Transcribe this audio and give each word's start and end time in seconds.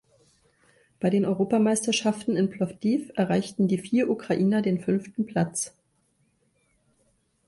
Bei 0.99 1.11
den 1.11 1.25
Europameisterschaften 1.27 2.35
in 2.35 2.49
Plowdiw 2.49 3.11
erreichten 3.15 3.67
die 3.67 3.77
vier 3.77 4.09
Ukrainer 4.09 4.63
den 4.63 4.79
fünften 4.81 5.27
Platz. 5.27 5.75